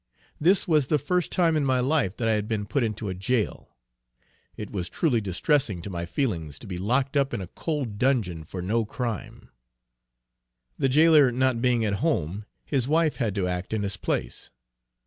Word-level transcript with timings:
This 0.39 0.67
was 0.67 0.87
the 0.87 0.97
first 0.97 1.31
time 1.31 1.55
in 1.55 1.63
my 1.63 1.79
life 1.79 2.17
that 2.17 2.27
I 2.27 2.33
had 2.33 2.47
been 2.47 2.65
put 2.65 2.81
into 2.81 3.07
a 3.07 3.13
jail. 3.13 3.77
It 4.57 4.71
was 4.71 4.89
truly 4.89 5.21
distressing 5.21 5.79
to 5.83 5.91
my 5.91 6.07
feelings 6.07 6.57
to 6.57 6.65
be 6.65 6.79
locked 6.79 7.15
up 7.15 7.35
in 7.35 7.39
a 7.41 7.45
cold 7.45 7.99
dungeon 7.99 8.43
for 8.43 8.63
no 8.63 8.83
crime. 8.83 9.51
The 10.79 10.89
jailor 10.89 11.31
not 11.31 11.61
being 11.61 11.85
at 11.85 11.97
home, 12.01 12.45
his 12.65 12.87
wife 12.87 13.17
had 13.17 13.35
to 13.35 13.47
act 13.47 13.73
in 13.75 13.83
his 13.83 13.95
place. 13.97 14.49